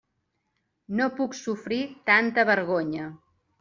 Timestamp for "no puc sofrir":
1.01-1.81